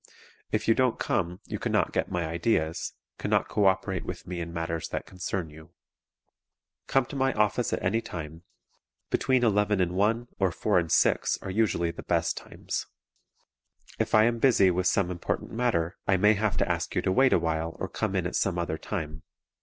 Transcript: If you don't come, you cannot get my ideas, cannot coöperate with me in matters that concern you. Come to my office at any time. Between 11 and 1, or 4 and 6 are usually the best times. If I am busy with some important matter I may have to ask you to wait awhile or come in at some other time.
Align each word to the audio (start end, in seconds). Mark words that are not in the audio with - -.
If 0.51 0.67
you 0.67 0.73
don't 0.73 0.97
come, 0.97 1.41
you 1.45 1.59
cannot 1.59 1.93
get 1.93 2.09
my 2.09 2.25
ideas, 2.25 2.93
cannot 3.19 3.49
coöperate 3.49 4.01
with 4.01 4.25
me 4.25 4.39
in 4.41 4.51
matters 4.51 4.87
that 4.87 5.05
concern 5.05 5.51
you. 5.51 5.73
Come 6.87 7.05
to 7.05 7.15
my 7.15 7.33
office 7.33 7.71
at 7.71 7.83
any 7.83 8.01
time. 8.01 8.41
Between 9.11 9.43
11 9.43 9.79
and 9.79 9.91
1, 9.93 10.27
or 10.39 10.51
4 10.51 10.79
and 10.79 10.91
6 10.91 11.37
are 11.43 11.51
usually 11.51 11.91
the 11.91 12.01
best 12.01 12.35
times. 12.35 12.87
If 13.99 14.15
I 14.15 14.23
am 14.23 14.39
busy 14.39 14.71
with 14.71 14.87
some 14.87 15.11
important 15.11 15.51
matter 15.51 15.99
I 16.07 16.17
may 16.17 16.33
have 16.33 16.57
to 16.57 16.67
ask 16.67 16.95
you 16.95 17.03
to 17.03 17.11
wait 17.11 17.31
awhile 17.31 17.75
or 17.79 17.87
come 17.87 18.15
in 18.15 18.25
at 18.25 18.35
some 18.35 18.57
other 18.57 18.79
time. 18.79 19.21